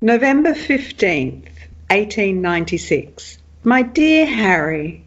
November 0.00 0.52
15th, 0.52 1.48
1896. 1.90 3.38
My 3.64 3.82
dear 3.82 4.26
Harry, 4.26 5.02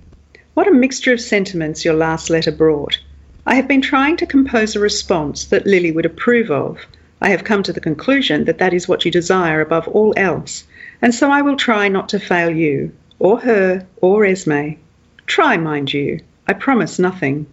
what 0.53 0.67
a 0.67 0.73
mixture 0.73 1.13
of 1.13 1.21
sentiments 1.21 1.85
your 1.85 1.93
last 1.93 2.29
letter 2.29 2.51
brought. 2.51 2.99
I 3.45 3.55
have 3.55 3.69
been 3.69 3.81
trying 3.81 4.17
to 4.17 4.25
compose 4.25 4.75
a 4.75 4.81
response 4.81 5.45
that 5.45 5.65
Lily 5.65 5.93
would 5.93 6.05
approve 6.05 6.51
of. 6.51 6.85
I 7.21 7.29
have 7.29 7.45
come 7.45 7.63
to 7.63 7.71
the 7.71 7.79
conclusion 7.79 8.43
that 8.43 8.57
that 8.57 8.73
is 8.73 8.89
what 8.89 9.05
you 9.05 9.11
desire 9.11 9.61
above 9.61 9.87
all 9.87 10.13
else, 10.17 10.65
and 11.01 11.15
so 11.15 11.31
I 11.31 11.41
will 11.41 11.55
try 11.55 11.87
not 11.87 12.09
to 12.09 12.19
fail 12.19 12.49
you, 12.49 12.91
or 13.17 13.39
her, 13.39 13.87
or 14.01 14.25
Esme. 14.25 14.71
Try, 15.25 15.55
mind 15.55 15.93
you. 15.93 16.19
I 16.49 16.51
promise 16.51 16.99
nothing. 16.99 17.45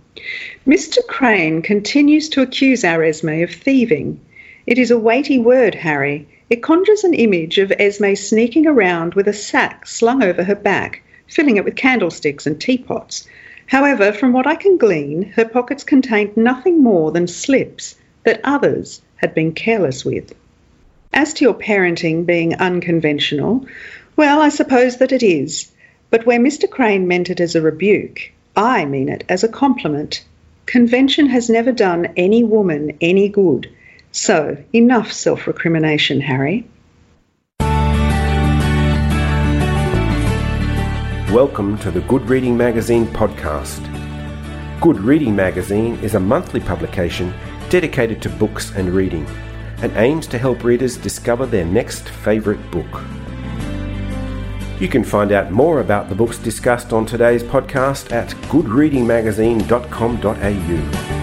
Mr. 0.67 1.07
Crane 1.07 1.63
continues 1.63 2.31
to 2.31 2.43
accuse 2.43 2.83
our 2.83 3.05
Esme 3.05 3.45
of 3.45 3.51
thieving. 3.51 4.19
It 4.67 4.77
is 4.77 4.91
a 4.91 4.99
weighty 4.99 5.39
word, 5.39 5.77
Harry 5.77 6.27
it 6.51 6.63
conjures 6.63 7.05
an 7.05 7.13
image 7.13 7.59
of 7.59 7.73
Esme 7.79 8.15
sneaking 8.15 8.67
around 8.67 9.13
with 9.13 9.29
a 9.29 9.33
sack 9.33 9.87
slung 9.87 10.23
over 10.23 10.43
her 10.43 10.55
back, 10.55 11.03
filling 11.27 11.59
it 11.59 11.65
with 11.65 11.77
candlesticks 11.77 12.47
and 12.47 12.59
teapots. 12.59 13.29
However, 13.67 14.13
from 14.13 14.33
what 14.33 14.47
I 14.47 14.55
can 14.55 14.79
glean, 14.79 15.33
her 15.37 15.45
pockets 15.45 15.85
contained 15.85 16.39
nothing 16.39 16.83
more 16.83 17.13
than 17.13 17.27
slips 17.27 17.97
that 18.25 18.41
others 18.45 19.03
had 19.17 19.35
been 19.35 19.53
careless 19.53 20.07
with. 20.07 20.33
As 21.13 21.35
to 21.35 21.45
your 21.45 21.55
parenting 21.55 22.25
being 22.25 22.55
unconventional, 22.55 23.67
well, 24.17 24.41
I 24.41 24.49
suppose 24.49 24.97
that 24.97 25.13
it 25.13 25.23
is. 25.23 25.71
But 26.09 26.25
where 26.25 26.41
Mr. 26.41 26.69
Crane 26.69 27.07
meant 27.07 27.29
it 27.29 27.41
as 27.41 27.57
a 27.57 27.61
rebuke, 27.61 28.33
I 28.57 28.87
mean 28.87 29.11
it 29.11 29.23
as 29.29 29.45
a 29.45 29.49
compliment. 29.49 30.25
Convention 30.65 31.27
has 31.27 31.51
never 31.51 31.73
done 31.73 32.09
any 32.17 32.43
woman 32.43 32.97
any 33.03 33.29
good 33.29 33.69
so, 34.13 34.57
enough 34.73 35.13
self 35.13 35.47
recrimination, 35.47 36.21
Harry. 36.21 36.67
Welcome 41.33 41.79
to 41.81 41.91
the 41.91 42.01
Good 42.09 42.23
Reading 42.23 42.57
Magazine 42.57 43.07
podcast. 43.07 43.85
Good 44.81 44.99
Reading 44.99 45.37
Magazine 45.37 45.97
is 45.97 46.15
a 46.15 46.21
monthly 46.21 46.61
publication 46.61 47.35
dedicated 47.69 48.23
to 48.23 48.31
books 48.31 48.73
and 48.75 48.89
reading 48.91 49.27
and 49.83 49.93
aims 49.97 50.27
to 50.29 50.39
help 50.39 50.65
readers 50.65 50.97
discover 50.97 51.45
their 51.47 51.67
next 51.67 52.09
favourite 52.09 52.71
book. 52.71 53.03
You 54.81 54.89
can 54.89 55.05
find 55.05 55.33
out 55.33 55.51
more 55.51 55.81
about 55.81 56.09
the 56.09 56.15
books 56.15 56.39
discussed 56.39 56.93
on 56.93 57.05
today's 57.05 57.43
podcast 57.43 58.13
at 58.13 58.29
goodreadingmagazine.com.au. 58.49 61.18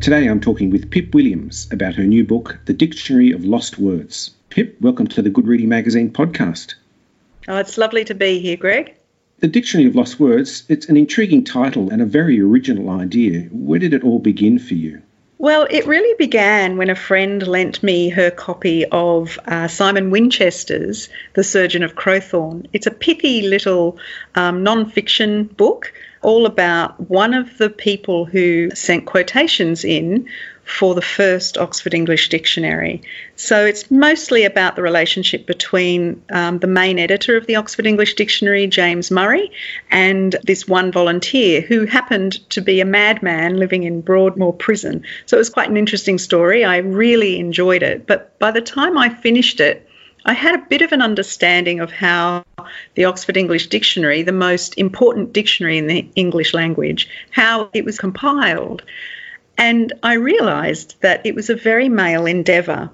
Today 0.00 0.28
I'm 0.28 0.40
talking 0.40 0.70
with 0.70 0.90
Pip 0.90 1.12
Williams 1.12 1.68
about 1.70 1.94
her 1.96 2.04
new 2.04 2.24
book, 2.24 2.58
The 2.64 2.72
Dictionary 2.72 3.32
of 3.32 3.44
Lost 3.44 3.78
Words. 3.78 4.30
Pip, 4.48 4.80
welcome 4.80 5.06
to 5.08 5.20
the 5.20 5.28
Good 5.28 5.46
Reading 5.46 5.68
Magazine 5.68 6.10
podcast. 6.10 6.74
Oh, 7.46 7.58
it's 7.58 7.76
lovely 7.76 8.06
to 8.06 8.14
be 8.14 8.38
here, 8.38 8.56
Greg. 8.56 8.94
The 9.40 9.46
Dictionary 9.46 9.90
of 9.90 9.94
Lost 9.94 10.18
Words, 10.18 10.64
it's 10.70 10.88
an 10.88 10.96
intriguing 10.96 11.44
title 11.44 11.90
and 11.90 12.00
a 12.00 12.06
very 12.06 12.40
original 12.40 12.88
idea. 12.88 13.42
Where 13.52 13.78
did 13.78 13.92
it 13.92 14.02
all 14.02 14.18
begin 14.18 14.58
for 14.58 14.72
you? 14.72 15.02
Well, 15.36 15.66
it 15.68 15.86
really 15.86 16.14
began 16.16 16.78
when 16.78 16.88
a 16.88 16.96
friend 16.96 17.46
lent 17.46 17.82
me 17.82 18.08
her 18.08 18.30
copy 18.30 18.86
of 18.86 19.38
uh, 19.44 19.68
Simon 19.68 20.10
Winchester's 20.10 21.10
The 21.34 21.44
Surgeon 21.44 21.82
of 21.82 21.94
Crowthorne. 21.94 22.66
It's 22.72 22.86
a 22.86 22.90
pithy 22.90 23.42
little 23.42 23.98
um, 24.34 24.62
non 24.62 24.88
fiction 24.88 25.44
book 25.44 25.92
all 26.22 26.46
about 26.46 27.08
one 27.10 27.34
of 27.34 27.58
the 27.58 27.70
people 27.70 28.24
who 28.24 28.70
sent 28.74 29.06
quotations 29.06 29.84
in 29.84 30.28
for 30.70 30.94
the 30.94 31.02
first 31.02 31.58
Oxford 31.58 31.94
English 31.94 32.28
Dictionary. 32.28 33.02
So 33.34 33.66
it's 33.66 33.90
mostly 33.90 34.44
about 34.44 34.76
the 34.76 34.82
relationship 34.82 35.46
between 35.46 36.22
um, 36.30 36.58
the 36.60 36.66
main 36.66 36.98
editor 36.98 37.36
of 37.36 37.46
the 37.46 37.56
Oxford 37.56 37.86
English 37.86 38.14
Dictionary, 38.14 38.66
James 38.66 39.10
Murray, 39.10 39.50
and 39.90 40.36
this 40.44 40.68
one 40.68 40.92
volunteer 40.92 41.60
who 41.60 41.86
happened 41.86 42.48
to 42.50 42.60
be 42.60 42.80
a 42.80 42.84
madman 42.84 43.56
living 43.56 43.82
in 43.82 44.00
Broadmoor 44.00 44.52
Prison. 44.52 45.02
So 45.26 45.36
it 45.36 45.40
was 45.40 45.50
quite 45.50 45.70
an 45.70 45.76
interesting 45.76 46.18
story. 46.18 46.64
I 46.64 46.78
really 46.78 47.40
enjoyed 47.40 47.82
it. 47.82 48.06
But 48.06 48.38
by 48.38 48.52
the 48.52 48.60
time 48.60 48.96
I 48.96 49.08
finished 49.08 49.60
it, 49.60 49.89
I 50.24 50.34
had 50.34 50.54
a 50.54 50.66
bit 50.68 50.82
of 50.82 50.92
an 50.92 51.02
understanding 51.02 51.80
of 51.80 51.90
how 51.90 52.44
the 52.94 53.04
Oxford 53.04 53.36
English 53.36 53.68
Dictionary, 53.68 54.22
the 54.22 54.32
most 54.32 54.76
important 54.76 55.32
dictionary 55.32 55.78
in 55.78 55.86
the 55.86 56.08
English 56.14 56.52
language, 56.52 57.08
how 57.30 57.70
it 57.72 57.84
was 57.84 57.98
compiled. 57.98 58.82
And 59.56 59.92
I 60.02 60.14
realised 60.14 60.96
that 61.00 61.24
it 61.24 61.34
was 61.34 61.50
a 61.50 61.54
very 61.54 61.88
male 61.88 62.26
endeavour. 62.26 62.90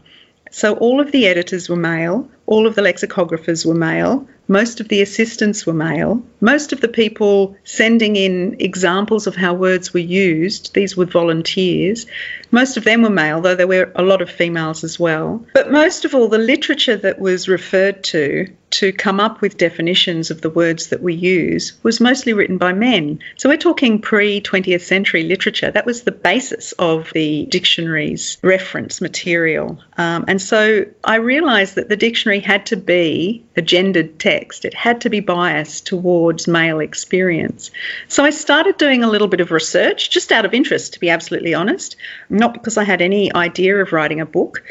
So 0.51 0.75
all 0.77 1.01
of 1.01 1.13
the 1.13 1.27
editors 1.27 1.69
were 1.69 1.77
male, 1.77 2.29
all 2.47 2.67
of 2.67 2.75
the 2.75 2.83
lexicographers 2.83 3.67
were 3.67 3.75
male, 3.75 4.27
most 4.49 4.81
of 4.81 4.89
the 4.89 5.03
assistants 5.03 5.67
were 5.67 5.73
male. 5.73 6.23
Most 6.41 6.73
of 6.73 6.81
the 6.81 6.89
people 6.89 7.57
sending 7.65 8.17
in 8.17 8.57
examples 8.61 9.27
of 9.27 9.35
how 9.35 9.55
words 9.55 9.93
were 9.93 10.01
used, 10.01 10.75
these 10.75 10.97
were 10.97 11.07
volunteers. 11.07 12.07
Most 12.51 12.77
of 12.77 12.85
them 12.85 13.03
were 13.03 13.11
male, 13.11 13.41
though 13.41 13.57
there 13.57 13.67
were 13.67 13.91
a 13.95 14.03
lot 14.03 14.23
of 14.23 14.31
females 14.31 14.85
as 14.85 14.99
well. 14.99 15.45
But 15.53 15.73
most 15.73 16.05
of 16.05 16.15
all, 16.15 16.29
the 16.29 16.39
literature 16.39 16.97
that 16.97 17.19
was 17.19 17.49
referred 17.49 18.05
to 18.05 18.47
to 18.71 18.93
come 18.93 19.21
up 19.21 19.41
with 19.41 19.57
definitions 19.57 20.31
of 20.31 20.41
the 20.41 20.51
words 20.51 20.89
that 20.89 21.03
we 21.03 21.15
use 21.15 21.73
was 21.83 22.01
mostly 22.01 22.33
written 22.33 22.59
by 22.59 22.73
men. 22.73 23.21
So 23.37 23.49
we're 23.49 23.57
talking 23.57 24.01
pre 24.01 24.41
20th 24.41 24.81
century 24.81 25.23
literature. 25.23 25.71
That 25.71 25.87
was 25.87 26.03
the 26.03 26.13
basis 26.13 26.73
of 26.73 27.11
the 27.13 27.47
dictionary's 27.47 28.39
reference 28.43 29.01
material. 29.01 29.79
Um, 29.97 30.25
and 30.27 30.43
so 30.43 30.85
I 31.05 31.17
realised 31.17 31.77
that 31.77 31.89
the 31.89 31.97
dictionary 31.97 32.41
had 32.41 32.67
to 32.67 32.77
be 32.77 33.45
a 33.57 33.63
gendered 33.63 34.19
text, 34.19 34.65
it 34.65 34.75
had 34.75 35.01
to 35.03 35.11
be 35.11 35.21
biased 35.21 35.87
towards 35.87 36.49
male 36.49 36.81
experience. 36.81 37.71
So 38.09 38.25
I 38.25 38.31
started 38.31 38.77
doing 38.79 39.05
a 39.05 39.09
little 39.09 39.29
bit 39.29 39.41
of 39.41 39.53
research 39.53 40.11
just 40.11 40.33
out 40.33 40.45
of 40.45 40.53
interest, 40.53 40.95
to 40.95 41.01
be 41.01 41.11
absolutely 41.11 41.55
honest, 41.55 41.97
not 42.29 42.53
because 42.53 42.77
I 42.77 42.85
had 42.85 43.01
any 43.01 43.33
idea 43.33 43.77
of 43.77 43.93
writing 43.93 44.21
a 44.21 44.27
book. 44.27 44.63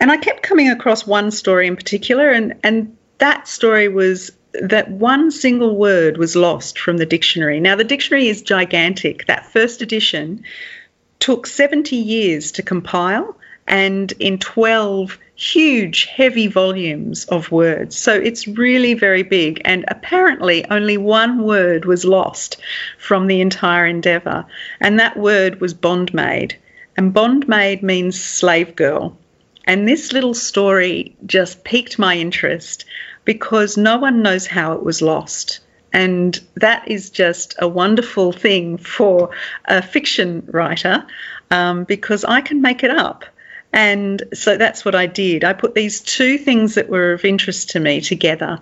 And 0.00 0.12
I 0.12 0.16
kept 0.16 0.42
coming 0.42 0.70
across 0.70 1.06
one 1.06 1.30
story 1.30 1.66
in 1.66 1.74
particular, 1.74 2.30
and, 2.30 2.54
and 2.62 2.96
that 3.18 3.48
story 3.48 3.88
was 3.88 4.30
that 4.52 4.90
one 4.90 5.30
single 5.30 5.76
word 5.76 6.16
was 6.16 6.34
lost 6.34 6.78
from 6.78 6.96
the 6.96 7.06
dictionary. 7.06 7.60
Now, 7.60 7.76
the 7.76 7.84
dictionary 7.84 8.28
is 8.28 8.42
gigantic. 8.42 9.26
That 9.26 9.46
first 9.46 9.82
edition 9.82 10.42
took 11.18 11.46
70 11.46 11.96
years 11.96 12.52
to 12.52 12.62
compile 12.62 13.36
and 13.66 14.12
in 14.18 14.38
12 14.38 15.18
huge, 15.36 16.06
heavy 16.06 16.48
volumes 16.48 17.24
of 17.26 17.52
words. 17.52 17.96
So 17.96 18.12
it's 18.14 18.48
really 18.48 18.94
very 18.94 19.22
big. 19.22 19.60
And 19.64 19.84
apparently, 19.88 20.64
only 20.70 20.96
one 20.96 21.44
word 21.44 21.84
was 21.84 22.04
lost 22.04 22.56
from 22.98 23.26
the 23.26 23.40
entire 23.40 23.86
endeavour, 23.86 24.46
and 24.80 24.98
that 24.98 25.16
word 25.16 25.60
was 25.60 25.74
bondmaid. 25.74 26.54
And 26.96 27.14
bondmaid 27.14 27.82
means 27.82 28.20
slave 28.20 28.74
girl. 28.74 29.16
And 29.68 29.86
this 29.86 30.12
little 30.12 30.34
story 30.34 31.14
just 31.26 31.62
piqued 31.62 31.98
my 31.98 32.16
interest 32.16 32.86
because 33.26 33.76
no 33.76 33.98
one 33.98 34.22
knows 34.22 34.46
how 34.46 34.72
it 34.72 34.82
was 34.82 35.02
lost. 35.02 35.60
And 35.92 36.40
that 36.54 36.88
is 36.88 37.10
just 37.10 37.54
a 37.58 37.68
wonderful 37.68 38.32
thing 38.32 38.78
for 38.78 39.30
a 39.66 39.82
fiction 39.82 40.48
writer 40.50 41.06
um, 41.50 41.84
because 41.84 42.24
I 42.24 42.40
can 42.40 42.62
make 42.62 42.82
it 42.82 42.90
up. 42.90 43.26
And 43.72 44.22
so 44.32 44.56
that's 44.56 44.86
what 44.86 44.94
I 44.94 45.04
did. 45.04 45.44
I 45.44 45.52
put 45.52 45.74
these 45.74 46.00
two 46.00 46.38
things 46.38 46.74
that 46.74 46.88
were 46.88 47.12
of 47.12 47.24
interest 47.26 47.70
to 47.70 47.80
me 47.80 48.00
together, 48.00 48.58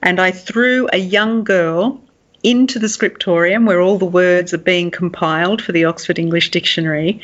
and 0.00 0.20
I 0.20 0.30
threw 0.30 0.88
a 0.92 0.98
young 0.98 1.42
girl 1.42 2.00
into 2.44 2.78
the 2.78 2.88
scriptorium 2.88 3.64
where 3.66 3.80
all 3.80 3.98
the 3.98 4.04
words 4.04 4.54
are 4.54 4.58
being 4.58 4.90
compiled 4.90 5.60
for 5.60 5.72
the 5.72 5.86
Oxford 5.86 6.18
English 6.18 6.52
Dictionary. 6.52 7.20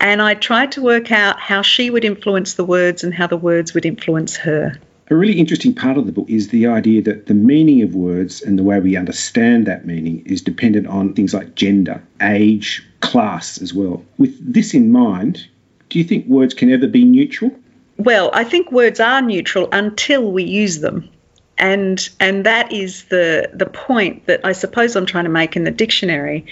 And 0.00 0.22
I 0.22 0.34
tried 0.34 0.72
to 0.72 0.82
work 0.82 1.12
out 1.12 1.38
how 1.38 1.60
she 1.60 1.90
would 1.90 2.04
influence 2.04 2.54
the 2.54 2.64
words 2.64 3.04
and 3.04 3.12
how 3.12 3.26
the 3.26 3.36
words 3.36 3.74
would 3.74 3.84
influence 3.84 4.34
her. 4.36 4.74
A 5.10 5.14
really 5.14 5.38
interesting 5.38 5.74
part 5.74 5.98
of 5.98 6.06
the 6.06 6.12
book 6.12 6.30
is 6.30 6.48
the 6.48 6.66
idea 6.66 7.02
that 7.02 7.26
the 7.26 7.34
meaning 7.34 7.82
of 7.82 7.94
words 7.94 8.40
and 8.40 8.58
the 8.58 8.62
way 8.62 8.80
we 8.80 8.96
understand 8.96 9.66
that 9.66 9.84
meaning 9.84 10.24
is 10.24 10.40
dependent 10.40 10.86
on 10.86 11.12
things 11.12 11.34
like 11.34 11.54
gender, 11.54 12.02
age, 12.22 12.82
class 13.00 13.60
as 13.60 13.74
well. 13.74 14.02
With 14.18 14.36
this 14.40 14.72
in 14.72 14.90
mind, 14.90 15.46
do 15.90 15.98
you 15.98 16.04
think 16.04 16.26
words 16.26 16.54
can 16.54 16.70
ever 16.72 16.86
be 16.86 17.04
neutral? 17.04 17.50
Well, 17.98 18.30
I 18.32 18.44
think 18.44 18.72
words 18.72 19.00
are 19.00 19.20
neutral 19.20 19.68
until 19.72 20.32
we 20.32 20.44
use 20.44 20.78
them. 20.78 21.10
And 21.58 22.08
and 22.20 22.46
that 22.46 22.72
is 22.72 23.04
the 23.06 23.50
the 23.52 23.66
point 23.66 24.24
that 24.26 24.40
I 24.44 24.52
suppose 24.52 24.96
I'm 24.96 25.04
trying 25.04 25.24
to 25.24 25.30
make 25.30 25.56
in 25.56 25.64
the 25.64 25.70
dictionary. 25.70 26.46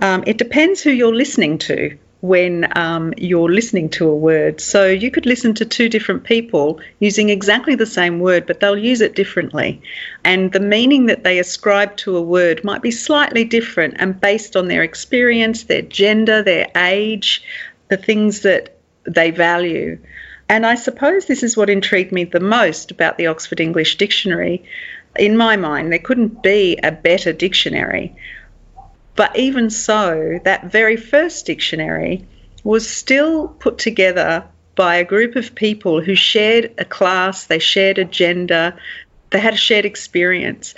Um, 0.00 0.24
it 0.26 0.38
depends 0.38 0.80
who 0.80 0.90
you're 0.90 1.14
listening 1.14 1.58
to 1.58 1.98
when 2.24 2.66
um, 2.74 3.12
you're 3.18 3.52
listening 3.52 3.90
to 3.90 4.08
a 4.08 4.16
word. 4.16 4.58
So 4.58 4.86
you 4.86 5.10
could 5.10 5.26
listen 5.26 5.52
to 5.56 5.66
two 5.66 5.90
different 5.90 6.24
people 6.24 6.80
using 6.98 7.28
exactly 7.28 7.74
the 7.74 7.84
same 7.84 8.18
word, 8.18 8.46
but 8.46 8.60
they'll 8.60 8.78
use 8.78 9.02
it 9.02 9.14
differently. 9.14 9.82
And 10.24 10.50
the 10.50 10.58
meaning 10.58 11.04
that 11.06 11.22
they 11.22 11.38
ascribe 11.38 11.98
to 11.98 12.16
a 12.16 12.22
word 12.22 12.64
might 12.64 12.80
be 12.80 12.90
slightly 12.90 13.44
different 13.44 13.96
and 13.98 14.18
based 14.18 14.56
on 14.56 14.68
their 14.68 14.82
experience, 14.82 15.64
their 15.64 15.82
gender, 15.82 16.42
their 16.42 16.68
age, 16.74 17.44
the 17.88 17.98
things 17.98 18.40
that 18.40 18.78
they 19.04 19.30
value. 19.30 19.98
And 20.48 20.64
I 20.64 20.76
suppose 20.76 21.26
this 21.26 21.42
is 21.42 21.58
what 21.58 21.68
intrigued 21.68 22.10
me 22.12 22.24
the 22.24 22.40
most 22.40 22.90
about 22.90 23.18
the 23.18 23.26
Oxford 23.26 23.60
English 23.60 23.98
Dictionary. 23.98 24.64
In 25.16 25.36
my 25.36 25.56
mind, 25.56 25.92
there 25.92 25.98
couldn't 25.98 26.42
be 26.42 26.78
a 26.82 26.90
better 26.90 27.34
dictionary 27.34 28.16
but 29.16 29.36
even 29.38 29.70
so, 29.70 30.40
that 30.44 30.70
very 30.70 30.96
first 30.96 31.46
dictionary 31.46 32.24
was 32.64 32.88
still 32.88 33.48
put 33.48 33.78
together 33.78 34.44
by 34.74 34.96
a 34.96 35.04
group 35.04 35.36
of 35.36 35.54
people 35.54 36.00
who 36.00 36.14
shared 36.14 36.72
a 36.78 36.84
class, 36.84 37.44
they 37.44 37.58
shared 37.58 37.98
a 37.98 38.04
gender, 38.04 38.74
they 39.30 39.38
had 39.38 39.54
a 39.54 39.58
shared 39.58 39.84
experience. 39.84 40.74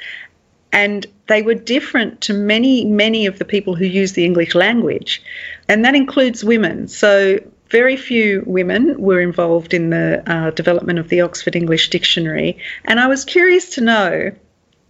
And 0.73 1.07
they 1.29 1.43
were 1.43 1.55
different 1.55 2.21
to 2.23 2.35
many, 2.35 2.85
many 2.85 3.27
of 3.27 3.39
the 3.39 3.45
people 3.45 3.75
who 3.75 3.87
use 3.87 4.13
the 4.13 4.25
English 4.25 4.55
language. 4.55 5.23
And 5.69 5.85
that 5.85 5.95
includes 5.95 6.45
women. 6.45 6.89
So, 6.89 7.39
very 7.71 7.97
few 7.97 8.45
women 8.47 9.01
were 9.01 9.21
involved 9.21 9.75
in 9.75 9.91
the 9.91 10.23
uh, 10.31 10.51
development 10.51 11.01
of 11.01 11.09
the 11.09 11.23
Oxford 11.23 11.57
English 11.57 11.91
Dictionary. 11.91 12.59
And 12.85 13.01
I 13.01 13.09
was 13.09 13.25
curious 13.25 13.71
to 13.71 13.81
know 13.81 14.31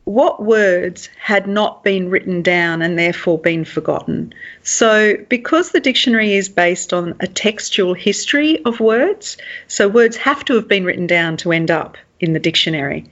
what 0.07 0.41
words 0.41 1.09
had 1.19 1.49
not 1.49 1.83
been 1.83 2.09
written 2.09 2.41
down 2.41 2.81
and 2.81 2.97
therefore 2.97 3.41
been 3.41 3.65
forgotten. 3.65 4.33
So, 4.63 5.17
because 5.29 5.73
the 5.73 5.81
dictionary 5.81 6.35
is 6.35 6.49
based 6.49 6.93
on 6.93 7.17
a 7.19 7.27
textual 7.27 7.93
history 7.93 8.65
of 8.65 8.79
words, 8.79 9.37
so 9.67 9.89
words 9.89 10.17
have 10.17 10.45
to 10.45 10.55
have 10.55 10.69
been 10.69 10.85
written 10.85 11.09
down 11.09 11.37
to 11.39 11.51
end 11.51 11.73
up 11.73 11.97
in 12.21 12.35
the 12.35 12.39
dictionary. 12.39 13.11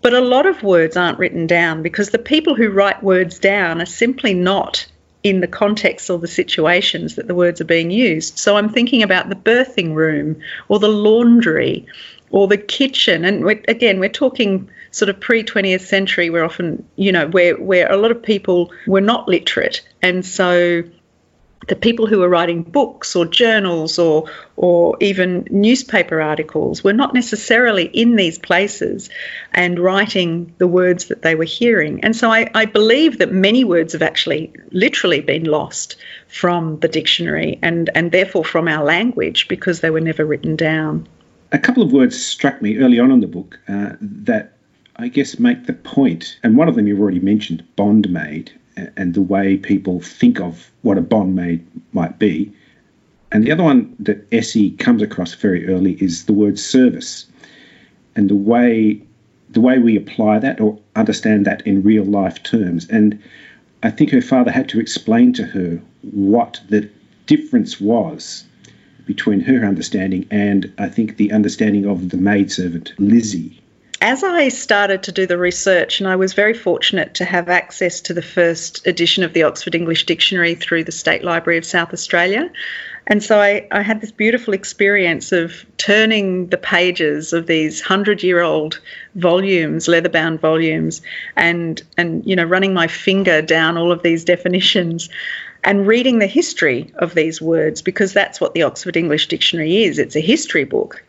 But 0.00 0.14
a 0.14 0.22
lot 0.22 0.46
of 0.46 0.62
words 0.62 0.96
aren't 0.96 1.18
written 1.18 1.46
down 1.46 1.82
because 1.82 2.08
the 2.08 2.18
people 2.18 2.54
who 2.54 2.70
write 2.70 3.02
words 3.02 3.38
down 3.38 3.82
are 3.82 3.86
simply 3.86 4.32
not 4.32 4.86
in 5.24 5.40
the 5.40 5.46
context 5.46 6.08
or 6.08 6.18
the 6.18 6.26
situations 6.26 7.16
that 7.16 7.28
the 7.28 7.34
words 7.34 7.60
are 7.60 7.66
being 7.66 7.90
used. 7.90 8.38
So 8.38 8.56
I'm 8.56 8.70
thinking 8.70 9.02
about 9.02 9.28
the 9.28 9.36
birthing 9.36 9.94
room 9.94 10.40
or 10.68 10.78
the 10.78 10.88
laundry 10.88 11.86
or 12.30 12.48
the 12.48 12.56
kitchen. 12.56 13.26
And 13.26 13.44
we're, 13.44 13.62
again, 13.68 14.00
we're 14.00 14.08
talking 14.08 14.70
sort 14.94 15.08
of 15.08 15.20
pre 15.20 15.42
20th 15.42 15.82
century, 15.82 16.30
where 16.30 16.44
often, 16.44 16.86
you 16.96 17.12
know, 17.12 17.28
where, 17.28 17.56
where 17.56 17.90
a 17.90 17.96
lot 17.96 18.10
of 18.10 18.22
people 18.22 18.72
were 18.86 19.00
not 19.00 19.28
literate. 19.28 19.82
And 20.02 20.24
so 20.24 20.84
the 21.68 21.76
people 21.76 22.06
who 22.06 22.18
were 22.18 22.28
writing 22.28 22.62
books 22.62 23.16
or 23.16 23.24
journals 23.24 23.98
or 23.98 24.28
or 24.56 24.96
even 25.00 25.46
newspaper 25.50 26.20
articles 26.20 26.84
were 26.84 26.92
not 26.92 27.14
necessarily 27.14 27.84
in 27.86 28.16
these 28.16 28.38
places 28.38 29.10
and 29.52 29.78
writing 29.78 30.54
the 30.58 30.66
words 30.66 31.06
that 31.06 31.22
they 31.22 31.34
were 31.34 31.44
hearing. 31.44 32.02
And 32.04 32.14
so 32.14 32.30
I, 32.30 32.50
I 32.54 32.66
believe 32.66 33.18
that 33.18 33.32
many 33.32 33.64
words 33.64 33.92
have 33.92 34.02
actually 34.02 34.52
literally 34.70 35.20
been 35.20 35.44
lost 35.44 35.96
from 36.28 36.78
the 36.80 36.88
dictionary 36.88 37.58
and, 37.62 37.90
and 37.94 38.12
therefore 38.12 38.44
from 38.44 38.68
our 38.68 38.84
language 38.84 39.48
because 39.48 39.80
they 39.80 39.90
were 39.90 40.00
never 40.00 40.24
written 40.24 40.56
down. 40.56 41.08
A 41.52 41.58
couple 41.58 41.82
of 41.82 41.92
words 41.92 42.24
struck 42.24 42.60
me 42.60 42.78
early 42.78 42.98
on 42.98 43.10
in 43.10 43.20
the 43.20 43.26
book 43.26 43.58
uh, 43.68 43.92
that 44.00 44.56
I 44.96 45.08
guess, 45.08 45.38
make 45.40 45.66
the 45.66 45.72
point, 45.72 46.38
and 46.42 46.56
one 46.56 46.68
of 46.68 46.76
them 46.76 46.86
you've 46.86 47.00
already 47.00 47.18
mentioned, 47.18 47.64
bondmaid, 47.76 48.50
and 48.96 49.14
the 49.14 49.22
way 49.22 49.56
people 49.56 50.00
think 50.00 50.40
of 50.40 50.70
what 50.82 50.98
a 50.98 51.02
bondmaid 51.02 51.64
might 51.92 52.18
be. 52.18 52.52
And 53.32 53.44
the 53.44 53.50
other 53.50 53.64
one 53.64 53.96
that 53.98 54.26
Esme 54.30 54.76
comes 54.78 55.02
across 55.02 55.34
very 55.34 55.66
early 55.66 55.94
is 56.00 56.26
the 56.26 56.32
word 56.32 56.58
service, 56.58 57.26
and 58.14 58.30
the 58.30 58.36
way 58.36 59.02
the 59.50 59.60
way 59.60 59.78
we 59.78 59.96
apply 59.96 60.38
that 60.40 60.60
or 60.60 60.78
understand 60.96 61.44
that 61.46 61.66
in 61.66 61.82
real 61.82 62.04
life 62.04 62.42
terms. 62.42 62.88
And 62.88 63.20
I 63.82 63.90
think 63.90 64.10
her 64.10 64.22
father 64.22 64.50
had 64.50 64.68
to 64.70 64.80
explain 64.80 65.32
to 65.34 65.44
her 65.44 65.80
what 66.02 66.60
the 66.68 66.88
difference 67.26 67.80
was 67.80 68.44
between 69.06 69.40
her 69.40 69.64
understanding 69.64 70.26
and 70.30 70.72
I 70.78 70.88
think 70.88 71.16
the 71.16 71.32
understanding 71.32 71.86
of 71.86 72.08
the 72.08 72.16
maidservant 72.16 72.94
Lizzie 72.98 73.60
as 74.04 74.22
I 74.22 74.50
started 74.50 75.04
to 75.04 75.12
do 75.12 75.26
the 75.26 75.38
research, 75.38 75.98
and 75.98 76.06
I 76.06 76.16
was 76.16 76.34
very 76.34 76.52
fortunate 76.52 77.14
to 77.14 77.24
have 77.24 77.48
access 77.48 78.02
to 78.02 78.12
the 78.12 78.20
first 78.20 78.86
edition 78.86 79.24
of 79.24 79.32
the 79.32 79.44
Oxford 79.44 79.74
English 79.74 80.04
Dictionary 80.04 80.54
through 80.54 80.84
the 80.84 80.92
State 80.92 81.24
Library 81.24 81.56
of 81.56 81.64
South 81.64 81.90
Australia. 81.94 82.52
And 83.06 83.22
so 83.22 83.40
I, 83.40 83.66
I 83.72 83.80
had 83.80 84.02
this 84.02 84.12
beautiful 84.12 84.52
experience 84.52 85.32
of 85.32 85.64
turning 85.78 86.48
the 86.48 86.58
pages 86.58 87.32
of 87.32 87.46
these 87.46 87.80
hundred 87.80 88.22
year 88.22 88.42
old 88.42 88.78
volumes, 89.14 89.88
leather 89.88 90.10
bound 90.10 90.38
volumes, 90.38 91.00
and, 91.34 91.82
and 91.96 92.26
you 92.26 92.36
know, 92.36 92.44
running 92.44 92.74
my 92.74 92.88
finger 92.88 93.40
down 93.40 93.78
all 93.78 93.90
of 93.90 94.02
these 94.02 94.22
definitions 94.22 95.08
and 95.64 95.86
reading 95.86 96.18
the 96.18 96.26
history 96.26 96.92
of 96.96 97.14
these 97.14 97.40
words 97.40 97.80
because 97.80 98.12
that's 98.12 98.38
what 98.38 98.52
the 98.52 98.64
Oxford 98.64 98.98
English 98.98 99.28
Dictionary 99.28 99.84
is. 99.84 99.98
It's 99.98 100.14
a 100.14 100.20
history 100.20 100.64
book. 100.64 101.02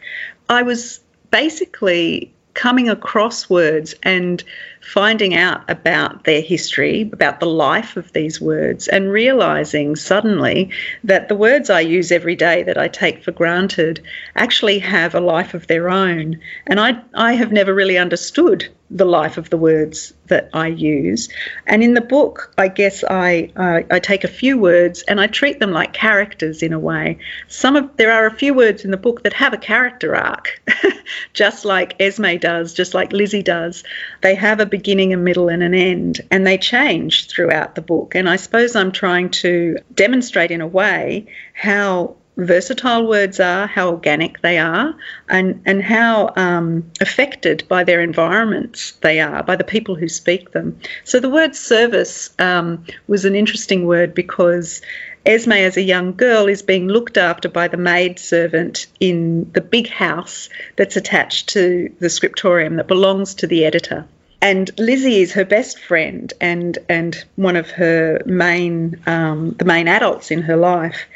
I 0.48 0.62
was 0.62 1.02
basically 1.30 2.32
coming 2.56 2.90
across 2.90 3.50
words 3.50 3.94
and 4.02 4.44
finding 4.82 5.36
out 5.36 5.70
about 5.70 6.24
their 6.24 6.42
history, 6.42 7.10
about 7.14 7.40
the 7.40 7.46
life 7.46 7.98
of 7.98 8.12
these 8.14 8.42
words, 8.42 8.88
and 8.88 9.12
realizing 9.12 9.96
suddenly 9.96 10.72
that 11.04 11.28
the 11.28 11.36
words 11.36 11.70
I 11.70 11.82
use 11.82 12.12
every 12.12 12.36
day 12.36 12.64
that 12.64 12.78
I 12.78 12.88
take 12.88 13.24
for 13.24 13.32
granted 13.32 14.02
actually 14.36 14.80
have 14.80 15.14
a 15.14 15.20
life 15.20 15.54
of 15.54 15.68
their 15.68 15.90
own. 15.90 16.40
And 16.66 16.80
I, 16.80 17.00
I 17.14 17.34
have 17.34 17.52
never 17.52 17.74
really 17.74 17.98
understood 17.98 18.68
the 18.92 19.06
life 19.06 19.38
of 19.38 19.50
the 19.50 19.58
words 19.58 20.14
that 20.28 20.50
I 20.54 20.68
use. 20.68 21.30
And 21.66 21.84
in 21.84 21.96
the 21.96 22.02
book, 22.02 22.54
I 22.58 22.68
guess 22.68 23.04
I 23.04 23.52
uh, 23.56 23.82
I 23.90 24.00
take 24.00 24.24
a 24.24 24.28
few 24.28 24.60
words 24.60 25.02
and 25.04 25.20
I 25.20 25.28
treat 25.28 25.60
them 25.60 25.72
like 25.72 25.94
characters 25.94 26.62
in 26.62 26.72
a 26.72 26.80
way. 26.80 27.18
Some 27.48 27.76
of 27.76 27.98
there 27.98 28.12
are 28.12 28.28
a 28.28 28.36
few 28.36 28.54
words 28.54 28.86
in 28.86 28.92
the 28.92 28.98
book 28.98 29.24
that 29.24 29.34
have 29.34 29.54
a 29.54 29.58
character 29.58 30.16
arc, 30.16 30.62
just 31.34 31.66
like 31.66 31.96
Esme 32.00 32.38
does, 32.38 32.74
just 32.74 32.94
like 32.94 33.12
Lizzie 33.12 33.44
does. 33.44 33.84
They 34.22 34.36
have 34.36 34.60
a 34.60 34.66
beginning, 34.66 35.14
a 35.14 35.18
middle, 35.18 35.50
and 35.50 35.64
an 35.64 35.74
end, 35.74 36.22
and 36.30 36.46
they 36.46 36.58
change 36.58 37.28
throughout 37.28 37.74
the 37.74 37.82
book. 37.82 38.14
And 38.14 38.30
I 38.30 38.36
suppose 38.36 38.76
I'm 38.76 38.92
trying 38.92 39.32
to 39.32 39.78
demonstrate 39.94 40.52
in 40.52 40.62
a 40.62 40.68
way 40.68 41.26
how 41.54 42.18
versatile 42.38 43.08
words 43.08 43.40
are, 43.40 43.68
how 43.68 43.90
organic 43.90 44.42
they 44.42 44.58
are, 44.58 44.96
and, 45.30 45.62
and 45.66 45.82
how 45.82 46.34
um, 46.36 46.92
affected 47.02 47.64
by 47.68 47.84
their 47.84 48.02
environments 48.02 48.92
they 49.02 49.20
are, 49.20 49.44
by 49.44 49.56
the 49.56 49.64
people 49.64 49.96
who 49.96 50.08
speak 50.08 50.52
them. 50.52 50.80
So 51.04 51.20
the 51.20 51.30
word 51.30 51.56
service 51.56 52.30
um, 52.40 52.86
was 53.08 53.26
an 53.26 53.36
interesting 53.36 53.86
word 53.86 54.14
because 54.14 54.82
Esme, 55.26 55.54
as 55.54 55.76
a 55.76 55.82
young 55.82 56.14
girl, 56.16 56.48
is 56.48 56.62
being 56.62 56.88
looked 56.88 57.18
after 57.18 57.50
by 57.50 57.68
the 57.68 57.78
maid 57.78 58.20
servant 58.20 58.86
in 59.00 59.52
the 59.54 59.62
big 59.62 59.88
house 59.88 60.50
that's 60.76 60.98
attached 60.98 61.50
to 61.50 61.94
the 62.00 62.10
scriptorium 62.10 62.76
that 62.76 62.88
belongs 62.88 63.34
to 63.36 63.48
the 63.48 63.66
editor. 63.66 64.06
And 64.42 64.70
Lizzie 64.78 65.22
is 65.22 65.34
her 65.34 65.46
best 65.46 65.80
friend 65.80 66.32
and 66.40 66.78
and 66.88 67.16
one 67.36 67.56
of 67.56 67.72
her 67.72 68.22
main 68.28 69.02
um, 69.08 69.56
the 69.58 69.66
main 69.66 69.88
adults 69.88 70.30
in 70.30 70.44
her 70.44 70.58
life. 70.58 71.08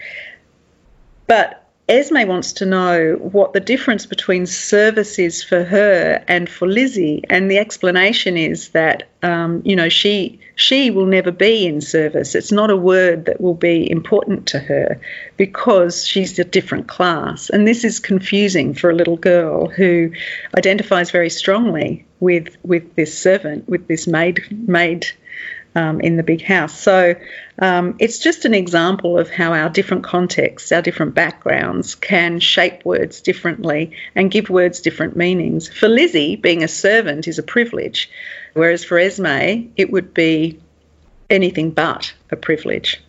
But 1.29 1.63
Esme 1.87 2.27
wants 2.27 2.53
to 2.53 2.65
know 2.65 3.13
what 3.19 3.53
the 3.53 3.59
difference 3.59 4.07
between 4.07 4.47
service 4.47 5.19
is 5.19 5.43
for 5.43 5.63
her 5.63 6.23
and 6.27 6.49
for 6.49 6.67
Lizzie, 6.67 7.23
and 7.29 7.49
the 7.51 7.59
explanation 7.59 8.35
is 8.35 8.69
that 8.69 9.03
um, 9.21 9.61
you 9.63 9.75
know 9.75 9.89
she 9.89 10.39
she 10.55 10.89
will 10.89 11.05
never 11.05 11.31
be 11.31 11.67
in 11.67 11.81
service. 11.81 12.33
It's 12.33 12.51
not 12.51 12.71
a 12.71 12.75
word 12.75 13.25
that 13.25 13.39
will 13.39 13.53
be 13.53 13.89
important 13.89 14.47
to 14.47 14.59
her 14.59 14.99
because 15.37 16.03
she's 16.03 16.39
a 16.39 16.43
different 16.43 16.87
class, 16.87 17.51
and 17.51 17.67
this 17.67 17.83
is 17.83 17.99
confusing 17.99 18.73
for 18.73 18.89
a 18.89 18.95
little 18.95 19.17
girl 19.17 19.67
who 19.67 20.11
identifies 20.57 21.11
very 21.11 21.29
strongly 21.29 22.07
with 22.19 22.57
with 22.63 22.95
this 22.95 23.15
servant, 23.15 23.69
with 23.69 23.87
this 23.87 24.07
maid 24.07 24.41
maid 24.67 25.05
um, 25.75 25.99
in 26.01 26.17
the 26.17 26.23
big 26.23 26.41
house. 26.41 26.77
So 26.79 27.15
um, 27.59 27.95
it's 27.99 28.19
just 28.19 28.45
an 28.45 28.53
example 28.53 29.17
of 29.17 29.29
how 29.29 29.53
our 29.53 29.69
different 29.69 30.03
contexts, 30.03 30.71
our 30.71 30.81
different 30.81 31.13
backgrounds 31.13 31.95
can 31.95 32.39
shape 32.39 32.85
words 32.85 33.21
differently 33.21 33.95
and 34.15 34.31
give 34.31 34.49
words 34.49 34.79
different 34.79 35.15
meanings. 35.15 35.67
For 35.67 35.87
Lizzie, 35.87 36.35
being 36.35 36.63
a 36.63 36.67
servant 36.67 37.27
is 37.27 37.39
a 37.39 37.43
privilege, 37.43 38.09
whereas 38.53 38.83
for 38.83 38.97
Esme, 38.97 39.69
it 39.77 39.91
would 39.91 40.13
be 40.13 40.59
anything 41.29 41.71
but 41.71 42.13
a 42.31 42.35
privilege. 42.35 43.01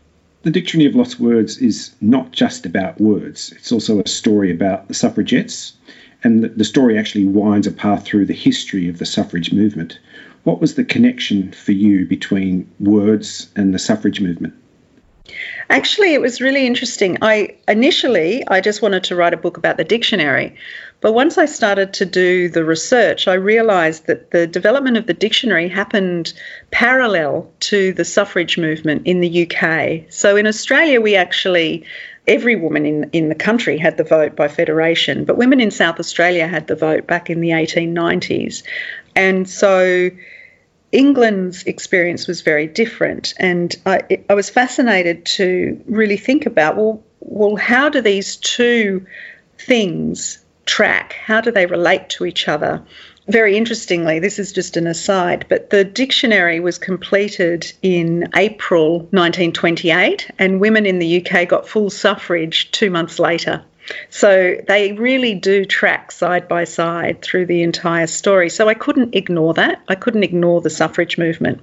The 0.42 0.50
Dictionary 0.50 0.88
of 0.88 0.96
Lost 0.96 1.20
Words 1.20 1.58
is 1.58 1.94
not 2.00 2.32
just 2.32 2.64
about 2.64 3.00
words, 3.00 3.52
it's 3.52 3.72
also 3.72 4.00
a 4.00 4.08
story 4.08 4.50
about 4.50 4.88
the 4.88 4.94
suffragettes. 4.94 5.74
And 6.22 6.44
the 6.44 6.64
story 6.64 6.98
actually 6.98 7.24
winds 7.24 7.66
a 7.66 7.72
path 7.72 8.04
through 8.04 8.26
the 8.26 8.34
history 8.34 8.88
of 8.88 8.98
the 8.98 9.06
suffrage 9.06 9.54
movement. 9.54 9.98
What 10.44 10.60
was 10.60 10.74
the 10.74 10.84
connection 10.84 11.52
for 11.52 11.72
you 11.72 12.06
between 12.06 12.70
words 12.80 13.50
and 13.56 13.74
the 13.74 13.78
suffrage 13.78 14.20
movement? 14.20 14.54
Actually, 15.68 16.14
it 16.14 16.20
was 16.20 16.40
really 16.40 16.66
interesting. 16.66 17.16
I 17.22 17.54
initially 17.68 18.44
I 18.48 18.60
just 18.60 18.82
wanted 18.82 19.04
to 19.04 19.16
write 19.16 19.34
a 19.34 19.36
book 19.36 19.56
about 19.56 19.76
the 19.76 19.84
dictionary, 19.84 20.56
but 21.00 21.12
once 21.12 21.38
I 21.38 21.46
started 21.46 21.92
to 21.94 22.04
do 22.04 22.48
the 22.48 22.64
research, 22.64 23.28
I 23.28 23.34
realized 23.34 24.06
that 24.06 24.32
the 24.32 24.46
development 24.46 24.96
of 24.96 25.06
the 25.06 25.14
dictionary 25.14 25.68
happened 25.68 26.32
parallel 26.72 27.50
to 27.60 27.92
the 27.92 28.04
suffrage 28.04 28.58
movement 28.58 29.06
in 29.06 29.20
the 29.20 29.46
UK. 29.46 30.12
So 30.12 30.36
in 30.36 30.46
Australia, 30.46 31.00
we 31.00 31.14
actually 31.14 31.84
every 32.26 32.54
woman 32.54 32.86
in, 32.86 33.10
in 33.12 33.28
the 33.28 33.34
country 33.34 33.78
had 33.78 33.96
the 33.96 34.04
vote 34.04 34.36
by 34.36 34.46
federation, 34.46 35.24
but 35.24 35.36
women 35.36 35.60
in 35.60 35.70
South 35.70 35.98
Australia 35.98 36.46
had 36.46 36.66
the 36.66 36.76
vote 36.76 37.06
back 37.06 37.30
in 37.30 37.40
the 37.40 37.50
1890s. 37.50 38.62
And 39.20 39.46
so 39.46 40.10
England's 40.92 41.64
experience 41.64 42.26
was 42.26 42.40
very 42.40 42.66
different, 42.66 43.34
and 43.36 43.76
I, 43.84 44.00
I 44.30 44.34
was 44.34 44.48
fascinated 44.48 45.26
to 45.36 45.78
really 45.84 46.16
think 46.16 46.46
about 46.46 46.76
well, 46.76 47.02
well, 47.20 47.56
how 47.56 47.90
do 47.90 48.00
these 48.00 48.36
two 48.36 49.06
things 49.58 50.42
track? 50.64 51.12
How 51.12 51.42
do 51.42 51.50
they 51.50 51.66
relate 51.66 52.08
to 52.10 52.24
each 52.24 52.48
other? 52.48 52.82
Very 53.28 53.58
interestingly, 53.58 54.20
this 54.20 54.38
is 54.38 54.52
just 54.52 54.78
an 54.78 54.86
aside, 54.86 55.44
but 55.50 55.68
the 55.68 55.84
dictionary 55.84 56.58
was 56.58 56.78
completed 56.78 57.70
in 57.82 58.26
April 58.34 59.00
1928, 59.10 60.30
and 60.38 60.60
women 60.62 60.86
in 60.86 60.98
the 60.98 61.22
UK 61.22 61.46
got 61.46 61.68
full 61.68 61.90
suffrage 61.90 62.70
two 62.72 62.88
months 62.88 63.18
later. 63.18 63.62
So 64.08 64.56
they 64.66 64.92
really 64.92 65.34
do 65.34 65.64
track 65.64 66.12
side 66.12 66.48
by 66.48 66.64
side 66.64 67.22
through 67.22 67.46
the 67.46 67.62
entire 67.62 68.06
story. 68.06 68.50
So 68.50 68.68
I 68.68 68.74
couldn't 68.74 69.14
ignore 69.14 69.54
that. 69.54 69.82
I 69.88 69.94
couldn't 69.94 70.24
ignore 70.24 70.60
the 70.60 70.70
suffrage 70.70 71.18
movement. 71.18 71.60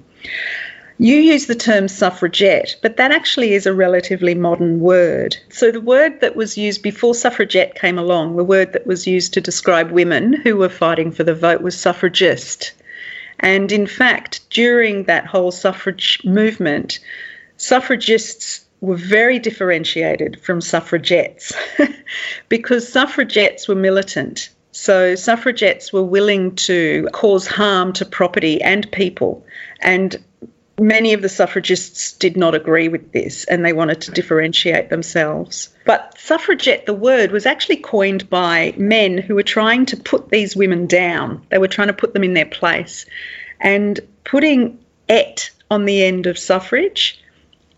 You 0.99 1.17
use 1.17 1.45
the 1.45 1.53
term 1.53 1.87
suffragette, 1.87 2.77
but 2.81 2.97
that 2.97 3.11
actually 3.11 3.53
is 3.53 3.67
a 3.67 3.73
relatively 3.73 4.33
modern 4.33 4.79
word. 4.79 5.37
So, 5.49 5.71
the 5.71 5.79
word 5.79 6.21
that 6.21 6.35
was 6.35 6.57
used 6.57 6.81
before 6.81 7.13
suffragette 7.13 7.75
came 7.75 7.99
along, 7.99 8.35
the 8.35 8.43
word 8.43 8.73
that 8.73 8.87
was 8.87 9.05
used 9.05 9.35
to 9.35 9.41
describe 9.41 9.91
women 9.91 10.33
who 10.33 10.57
were 10.57 10.69
fighting 10.69 11.11
for 11.11 11.23
the 11.23 11.35
vote 11.35 11.61
was 11.61 11.79
suffragist. 11.79 12.73
And 13.39 13.71
in 13.71 13.85
fact, 13.85 14.49
during 14.49 15.03
that 15.03 15.27
whole 15.27 15.51
suffrage 15.51 16.19
movement, 16.25 16.97
suffragists 17.57 18.65
were 18.81 18.95
very 18.95 19.39
differentiated 19.39 20.39
from 20.41 20.61
suffragettes 20.61 21.53
because 22.49 22.87
suffragettes 22.87 23.67
were 23.67 23.75
militant. 23.75 24.49
So 24.71 25.15
suffragettes 25.15 25.91
were 25.91 26.03
willing 26.03 26.55
to 26.67 27.09
cause 27.11 27.47
harm 27.47 27.93
to 27.93 28.05
property 28.05 28.61
and 28.61 28.89
people. 28.91 29.45
And 29.81 30.23
many 30.79 31.13
of 31.13 31.23
the 31.23 31.29
suffragists 31.29 32.13
did 32.13 32.37
not 32.37 32.53
agree 32.53 32.87
with 32.87 33.11
this 33.11 33.45
and 33.45 33.65
they 33.65 33.73
wanted 33.73 34.01
to 34.01 34.11
differentiate 34.11 34.89
themselves. 34.89 35.69
But 35.85 36.15
suffragette, 36.19 36.85
the 36.85 36.93
word, 36.93 37.31
was 37.31 37.47
actually 37.47 37.77
coined 37.77 38.29
by 38.29 38.75
men 38.77 39.17
who 39.17 39.33
were 39.33 39.43
trying 39.43 39.87
to 39.87 39.97
put 39.97 40.29
these 40.29 40.55
women 40.55 40.85
down. 40.85 41.41
They 41.49 41.57
were 41.57 41.67
trying 41.67 41.87
to 41.87 41.93
put 41.93 42.13
them 42.13 42.23
in 42.23 42.35
their 42.35 42.45
place. 42.45 43.07
And 43.59 43.99
putting 44.23 44.77
et 45.09 45.49
on 45.71 45.85
the 45.85 46.03
end 46.03 46.27
of 46.27 46.37
suffrage 46.37 47.19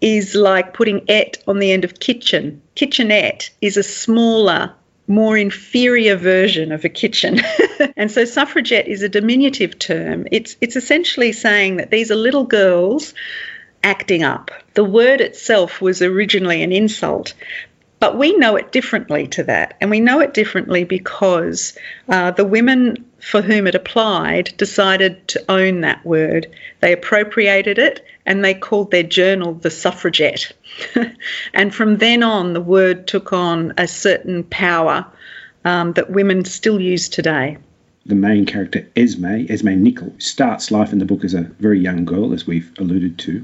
is 0.01 0.35
like 0.35 0.73
putting 0.73 1.03
et 1.09 1.41
on 1.47 1.59
the 1.59 1.71
end 1.71 1.83
of 1.83 1.99
kitchen. 1.99 2.61
Kitchenette 2.75 3.49
is 3.61 3.77
a 3.77 3.83
smaller, 3.83 4.73
more 5.07 5.37
inferior 5.37 6.15
version 6.15 6.71
of 6.71 6.85
a 6.85 6.89
kitchen. 6.89 7.41
and 7.97 8.09
so 8.11 8.25
suffragette 8.25 8.87
is 8.87 9.03
a 9.03 9.09
diminutive 9.09 9.77
term. 9.77 10.27
It's 10.31 10.55
it's 10.61 10.75
essentially 10.75 11.31
saying 11.31 11.77
that 11.77 11.91
these 11.91 12.11
are 12.11 12.15
little 12.15 12.45
girls 12.45 13.13
acting 13.83 14.23
up. 14.23 14.51
The 14.73 14.83
word 14.83 15.21
itself 15.21 15.81
was 15.81 16.01
originally 16.01 16.63
an 16.63 16.71
insult, 16.71 17.33
but 17.99 18.17
we 18.17 18.35
know 18.37 18.55
it 18.55 18.71
differently 18.71 19.27
to 19.27 19.43
that. 19.43 19.75
And 19.81 19.89
we 19.89 19.99
know 19.99 20.19
it 20.21 20.33
differently 20.33 20.83
because 20.83 21.77
uh, 22.07 22.31
the 22.31 22.45
women 22.45 23.05
for 23.19 23.41
whom 23.41 23.67
it 23.67 23.75
applied 23.75 24.53
decided 24.57 25.27
to 25.29 25.43
own 25.49 25.81
that 25.81 26.05
word. 26.05 26.47
They 26.79 26.93
appropriated 26.93 27.77
it 27.77 28.05
and 28.29 28.45
they 28.45 28.53
called 28.53 28.91
their 28.91 29.03
journal 29.03 29.55
the 29.55 29.71
suffragette. 29.71 30.53
and 31.53 31.73
from 31.73 31.97
then 31.97 32.21
on, 32.21 32.53
the 32.53 32.61
word 32.61 33.07
took 33.07 33.33
on 33.33 33.73
a 33.77 33.87
certain 33.87 34.43
power 34.43 35.05
um, 35.65 35.93
that 35.93 36.11
women 36.11 36.45
still 36.45 36.79
use 36.79 37.09
today. 37.09 37.57
The 38.05 38.13
main 38.13 38.45
character, 38.45 38.87
Esme, 38.95 39.47
Esme 39.49 39.69
Nicoll, 39.69 40.21
starts 40.21 40.69
life 40.69 40.93
in 40.93 40.99
the 40.99 41.05
book 41.05 41.23
as 41.23 41.33
a 41.33 41.51
very 41.59 41.79
young 41.79 42.05
girl, 42.05 42.31
as 42.31 42.45
we've 42.45 42.71
alluded 42.77 43.17
to. 43.19 43.43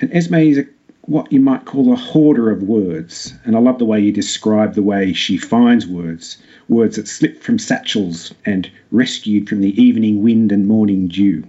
And 0.00 0.12
Esme 0.12 0.34
is 0.36 0.58
a, 0.58 0.66
what 1.02 1.32
you 1.32 1.40
might 1.40 1.64
call 1.64 1.92
a 1.92 1.96
hoarder 1.96 2.50
of 2.50 2.62
words. 2.62 3.34
And 3.44 3.56
I 3.56 3.58
love 3.58 3.80
the 3.80 3.84
way 3.84 3.98
you 3.98 4.12
describe 4.12 4.74
the 4.74 4.82
way 4.82 5.12
she 5.12 5.36
finds 5.36 5.88
words 5.88 6.38
words 6.68 6.96
that 6.96 7.08
slip 7.08 7.42
from 7.42 7.58
satchels 7.58 8.32
and 8.46 8.70
rescued 8.92 9.48
from 9.48 9.60
the 9.60 9.82
evening 9.82 10.22
wind 10.22 10.52
and 10.52 10.68
morning 10.68 11.08
dew. 11.08 11.42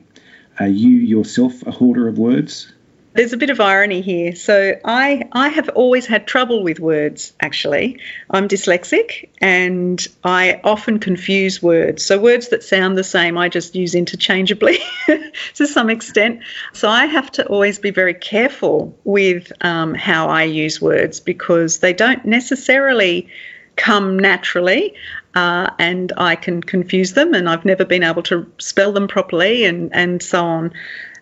Are 0.60 0.68
you 0.68 0.90
yourself 0.90 1.66
a 1.66 1.72
hoarder 1.72 2.08
of 2.08 2.18
words? 2.18 2.72
There's 3.14 3.34
a 3.34 3.38
bit 3.38 3.52
of 3.52 3.60
irony 3.60 4.02
here. 4.02 4.36
So 4.36 4.74
I 4.84 5.24
I 5.32 5.50
have 5.50 5.70
always 5.70 6.08
had 6.08 6.26
trouble 6.26 6.64
with 6.64 6.80
words 6.80 7.34
actually. 7.40 8.00
I'm 8.30 8.48
dyslexic 8.48 9.30
and 9.40 10.06
I 10.24 10.60
often 10.64 10.98
confuse 10.98 11.62
words. 11.62 12.04
So 12.04 12.20
words 12.20 12.50
that 12.50 12.64
sound 12.64 12.98
the 12.98 13.04
same 13.04 13.38
I 13.38 13.50
just 13.50 13.76
use 13.76 13.94
interchangeably 13.94 14.80
to 15.56 15.68
some 15.68 15.92
extent. 15.92 16.42
So 16.74 16.90
I 16.90 17.06
have 17.06 17.32
to 17.34 17.46
always 17.46 17.78
be 17.78 17.92
very 17.92 18.16
careful 18.16 18.98
with 19.04 19.52
um, 19.62 19.94
how 19.94 20.30
I 20.30 20.44
use 20.44 20.82
words 20.82 21.20
because 21.20 21.80
they 21.80 21.94
don't 21.94 22.26
necessarily 22.26 23.30
come 23.76 24.18
naturally 24.18 24.96
uh, 25.36 25.70
and 25.80 26.12
I 26.18 26.36
can 26.36 26.62
confuse 26.62 27.14
them, 27.14 27.34
and 27.34 27.50
I've 27.50 27.66
never 27.66 27.86
been 27.86 28.04
able 28.04 28.24
to 28.24 28.50
spell 28.60 28.92
them 28.92 29.08
properly, 29.08 29.66
and 29.66 29.94
and 29.94 30.22
so 30.22 30.44
on. 30.44 30.74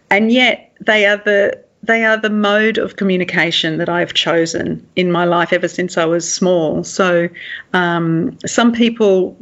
And 0.09 0.31
yet 0.31 0.73
they 0.81 1.05
are 1.05 1.17
the 1.17 1.63
they 1.83 2.05
are 2.05 2.17
the 2.17 2.29
mode 2.29 2.77
of 2.77 2.95
communication 2.95 3.77
that 3.77 3.89
I've 3.89 4.13
chosen 4.13 4.87
in 4.95 5.11
my 5.11 5.25
life 5.25 5.51
ever 5.51 5.67
since 5.67 5.97
I 5.97 6.05
was 6.05 6.31
small. 6.31 6.83
So 6.83 7.27
um, 7.73 8.37
some 8.45 8.71
people 8.71 9.35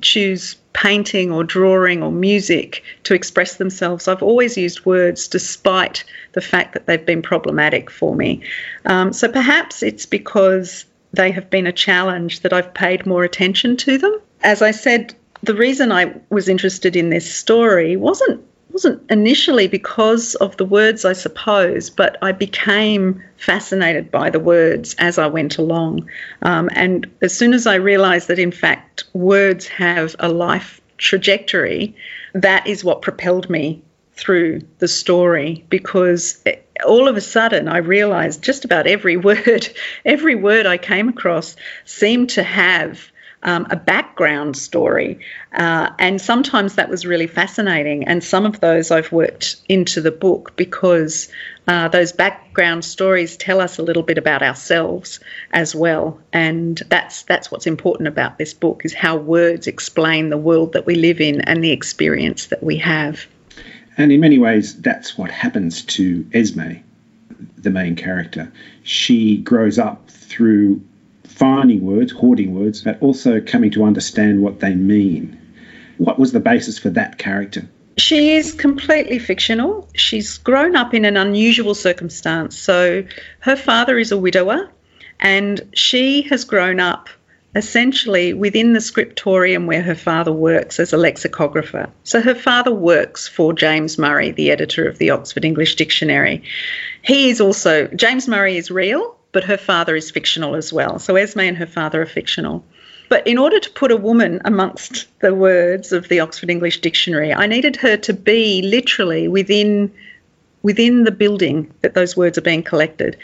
choose 0.00 0.56
painting 0.72 1.32
or 1.32 1.42
drawing 1.42 2.02
or 2.02 2.12
music 2.12 2.84
to 3.04 3.14
express 3.14 3.56
themselves. 3.56 4.06
I've 4.06 4.22
always 4.22 4.56
used 4.56 4.86
words 4.86 5.26
despite 5.26 6.04
the 6.32 6.40
fact 6.40 6.74
that 6.74 6.86
they've 6.86 7.04
been 7.04 7.22
problematic 7.22 7.90
for 7.90 8.14
me. 8.14 8.42
Um, 8.86 9.12
so 9.12 9.28
perhaps 9.28 9.82
it's 9.82 10.06
because 10.06 10.84
they 11.12 11.30
have 11.30 11.50
been 11.50 11.66
a 11.66 11.72
challenge 11.72 12.40
that 12.40 12.52
I've 12.52 12.72
paid 12.74 13.06
more 13.06 13.24
attention 13.24 13.76
to 13.78 13.98
them. 13.98 14.20
As 14.42 14.62
I 14.62 14.70
said, 14.70 15.14
the 15.42 15.54
reason 15.54 15.92
I 15.92 16.14
was 16.30 16.48
interested 16.48 16.96
in 16.96 17.10
this 17.10 17.32
story 17.32 17.96
wasn't 17.96 18.44
wasn't 18.72 19.02
initially 19.10 19.66
because 19.66 20.36
of 20.36 20.56
the 20.56 20.64
words, 20.64 21.04
I 21.04 21.12
suppose, 21.12 21.90
but 21.90 22.16
I 22.22 22.30
became 22.30 23.20
fascinated 23.36 24.12
by 24.12 24.30
the 24.30 24.38
words 24.38 24.94
as 24.98 25.18
I 25.18 25.26
went 25.26 25.58
along. 25.58 26.08
Um, 26.42 26.70
and 26.74 27.10
as 27.20 27.36
soon 27.36 27.52
as 27.52 27.66
I 27.66 27.74
realised 27.74 28.28
that, 28.28 28.38
in 28.38 28.52
fact, 28.52 29.04
words 29.12 29.66
have 29.66 30.14
a 30.20 30.28
life 30.28 30.80
trajectory, 30.98 31.96
that 32.32 32.64
is 32.66 32.84
what 32.84 33.02
propelled 33.02 33.50
me 33.50 33.82
through 34.14 34.60
the 34.78 34.88
story 34.88 35.64
because 35.68 36.42
all 36.86 37.08
of 37.08 37.16
a 37.16 37.20
sudden 37.20 37.68
I 37.68 37.78
realized 37.78 38.42
just 38.42 38.64
about 38.64 38.86
every 38.86 39.16
word, 39.28 39.68
every 40.04 40.34
word 40.34 40.66
I 40.66 40.78
came 40.78 41.08
across 41.08 41.56
seemed 41.84 42.30
to 42.30 42.42
have 42.42 43.10
um, 43.42 43.66
a 43.70 43.76
background 43.76 44.56
story. 44.56 45.20
Uh, 45.52 45.90
and 45.98 46.20
sometimes 46.20 46.74
that 46.74 46.88
was 46.88 47.06
really 47.06 47.26
fascinating. 47.26 48.06
And 48.06 48.22
some 48.22 48.46
of 48.46 48.60
those 48.60 48.90
I've 48.90 49.10
worked 49.12 49.56
into 49.68 50.00
the 50.00 50.10
book 50.10 50.56
because 50.56 51.28
uh, 51.66 51.88
those 51.88 52.12
background 52.12 52.84
stories 52.84 53.36
tell 53.36 53.60
us 53.60 53.78
a 53.78 53.82
little 53.82 54.02
bit 54.02 54.18
about 54.18 54.42
ourselves 54.42 55.20
as 55.52 55.74
well. 55.74 56.20
And 56.32 56.80
that's, 56.88 57.22
that's 57.22 57.50
what's 57.50 57.66
important 57.66 58.08
about 58.08 58.38
this 58.38 58.54
book 58.54 58.82
is 58.84 58.92
how 58.92 59.16
words 59.16 59.66
explain 59.66 60.28
the 60.28 60.36
world 60.36 60.74
that 60.74 60.86
we 60.86 60.96
live 60.96 61.20
in 61.20 61.40
and 61.42 61.64
the 61.64 61.72
experience 61.72 62.46
that 62.46 62.62
we 62.62 62.76
have. 62.78 63.26
And 64.00 64.10
in 64.10 64.20
many 64.20 64.38
ways, 64.38 64.80
that's 64.80 65.18
what 65.18 65.30
happens 65.30 65.82
to 65.82 66.26
Esme, 66.32 66.76
the 67.58 67.68
main 67.68 67.96
character. 67.96 68.50
She 68.82 69.36
grows 69.36 69.78
up 69.78 70.08
through 70.08 70.80
finding 71.24 71.82
words, 71.84 72.10
hoarding 72.10 72.58
words, 72.58 72.80
but 72.80 72.96
also 73.02 73.42
coming 73.42 73.70
to 73.72 73.84
understand 73.84 74.40
what 74.40 74.60
they 74.60 74.74
mean. 74.74 75.38
What 75.98 76.18
was 76.18 76.32
the 76.32 76.40
basis 76.40 76.78
for 76.78 76.88
that 76.88 77.18
character? 77.18 77.68
She 77.98 78.36
is 78.36 78.54
completely 78.54 79.18
fictional. 79.18 79.86
She's 79.94 80.38
grown 80.38 80.76
up 80.76 80.94
in 80.94 81.04
an 81.04 81.18
unusual 81.18 81.74
circumstance. 81.74 82.58
So 82.58 83.04
her 83.40 83.56
father 83.56 83.98
is 83.98 84.12
a 84.12 84.16
widower, 84.16 84.70
and 85.18 85.60
she 85.74 86.22
has 86.22 86.44
grown 86.44 86.80
up 86.80 87.10
essentially 87.54 88.32
within 88.32 88.72
the 88.72 88.80
scriptorium 88.80 89.66
where 89.66 89.82
her 89.82 89.94
father 89.94 90.32
works 90.32 90.78
as 90.78 90.92
a 90.92 90.96
lexicographer. 90.96 91.90
So 92.04 92.20
her 92.20 92.34
father 92.34 92.72
works 92.72 93.26
for 93.26 93.52
James 93.52 93.98
Murray, 93.98 94.30
the 94.30 94.50
editor 94.50 94.88
of 94.88 94.98
the 94.98 95.10
Oxford 95.10 95.44
English 95.44 95.74
Dictionary. 95.74 96.42
He 97.02 97.30
is 97.30 97.40
also, 97.40 97.88
James 97.88 98.28
Murray 98.28 98.56
is 98.56 98.70
real, 98.70 99.16
but 99.32 99.44
her 99.44 99.56
father 99.56 99.96
is 99.96 100.10
fictional 100.10 100.54
as 100.54 100.72
well. 100.72 100.98
So 100.98 101.16
Esme 101.16 101.40
and 101.40 101.56
her 101.56 101.66
father 101.66 102.02
are 102.02 102.06
fictional. 102.06 102.64
But 103.08 103.26
in 103.26 103.38
order 103.38 103.58
to 103.58 103.70
put 103.70 103.90
a 103.90 103.96
woman 103.96 104.40
amongst 104.44 105.08
the 105.20 105.34
words 105.34 105.90
of 105.90 106.08
the 106.08 106.20
Oxford 106.20 106.50
English 106.50 106.80
Dictionary, 106.80 107.34
I 107.34 107.48
needed 107.48 107.74
her 107.76 107.96
to 107.96 108.12
be 108.12 108.62
literally 108.62 109.26
within 109.26 109.92
within 110.62 111.04
the 111.04 111.10
building 111.10 111.72
that 111.80 111.94
those 111.94 112.16
words 112.16 112.36
are 112.36 112.42
being 112.42 112.62
collected. 112.62 113.16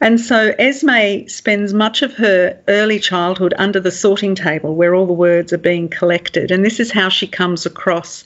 And 0.00 0.20
so 0.20 0.54
Esme 0.58 1.26
spends 1.26 1.72
much 1.72 2.02
of 2.02 2.14
her 2.14 2.58
early 2.68 2.98
childhood 2.98 3.54
under 3.56 3.80
the 3.80 3.90
sorting 3.90 4.34
table 4.34 4.74
where 4.74 4.94
all 4.94 5.06
the 5.06 5.12
words 5.12 5.52
are 5.52 5.58
being 5.58 5.88
collected. 5.88 6.50
And 6.50 6.64
this 6.64 6.80
is 6.80 6.92
how 6.92 7.08
she 7.08 7.26
comes 7.26 7.64
across 7.64 8.24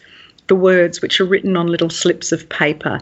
the 0.48 0.56
words 0.56 1.00
which 1.00 1.20
are 1.20 1.24
written 1.24 1.56
on 1.56 1.68
little 1.68 1.88
slips 1.88 2.32
of 2.32 2.48
paper. 2.48 2.98